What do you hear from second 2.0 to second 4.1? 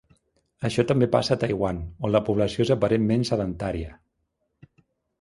on la població és aparentment sedentària.